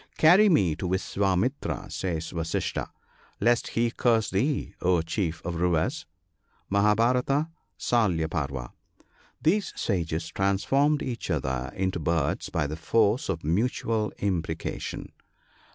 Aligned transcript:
'* 0.13 0.17
Carry 0.17 0.49
me 0.49 0.75
to 0.77 0.87
Viswamitra," 0.89 1.91
says 1.91 2.31
Vasistha," 2.31 2.87
lest 3.49 3.67
he 3.67 3.91
curse 3.91 4.31
thee, 4.31 4.73
O 4.81 5.03
chief 5.03 5.43
of 5.45 5.61
rivers!" 5.61 6.07
[Mahabharata— 6.71 7.49
Salya 7.89 8.27
Parva). 8.27 8.73
These 9.43 9.73
sages 9.75 10.29
transformed 10.29 11.03
each 11.03 11.29
other 11.29 11.71
into 11.75 11.99
birds, 11.99 12.49
by 12.49 12.65
the 12.65 12.75
force 12.77 13.29
of 13.29 13.43
mutual 13.43 14.11
imprecation. 14.17 15.11